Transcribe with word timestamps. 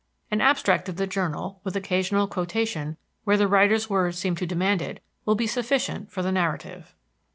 An 0.31 0.41
abstract 0.41 0.89
of 0.89 0.95
the 0.95 1.05
journal, 1.05 1.61
with 1.63 1.75
occasional 1.75 2.25
quotation 2.25 2.97
where 3.23 3.37
the 3.37 3.47
writer's 3.47 3.87
words 3.87 4.17
seem 4.17 4.35
to 4.37 4.47
demand 4.47 4.81
it, 4.81 4.99
will 5.25 5.35
be 5.35 5.45
sufficient 5.45 6.11
for 6.11 6.23
the 6.23 6.31
narrative. 6.31 6.95